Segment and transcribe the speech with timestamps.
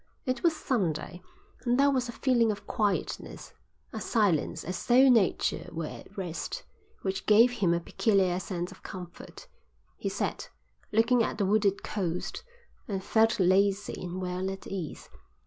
[0.25, 1.21] It was Sunday,
[1.63, 3.53] and there was a feeling of quietness,
[3.93, 6.63] a silence as though nature were at rest,
[7.03, 9.45] which gave him a peculiar sense of comfort.
[9.97, 10.49] He sat,
[10.91, 12.43] looking at the wooded coast,
[12.87, 15.07] and felt lazy and well at ease.